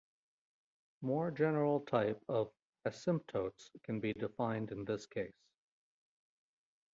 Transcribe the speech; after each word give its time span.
More 1.01 1.29
general 1.29 1.81
type 1.81 2.19
of 2.27 2.51
asymptotes 2.87 3.69
can 3.83 3.99
be 3.99 4.13
defined 4.13 4.71
in 4.71 4.83
this 4.83 5.05
case. 5.05 5.37